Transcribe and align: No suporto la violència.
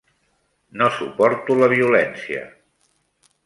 No 0.81 0.87
suporto 0.95 1.59
la 1.61 1.69
violència. 1.75 2.43